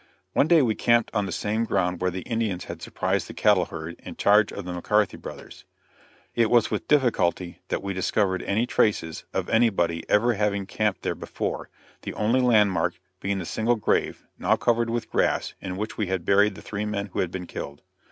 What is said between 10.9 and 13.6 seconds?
there before, the only landmark being the